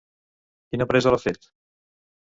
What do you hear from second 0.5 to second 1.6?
Quina empresa l'ha fet?